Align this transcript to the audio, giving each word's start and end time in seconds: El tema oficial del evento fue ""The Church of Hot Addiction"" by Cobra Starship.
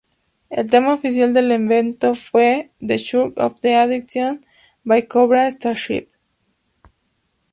El 0.49 0.67
tema 0.67 0.95
oficial 0.95 1.31
del 1.31 1.51
evento 1.51 2.15
fue 2.15 2.71
""The 2.79 2.97
Church 2.97 3.33
of 3.37 3.59
Hot 3.61 3.65
Addiction"" 3.65 4.43
by 4.83 5.03
Cobra 5.03 5.51
Starship. 5.51 6.09